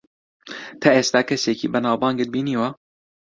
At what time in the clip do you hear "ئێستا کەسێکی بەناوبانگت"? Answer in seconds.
0.97-2.29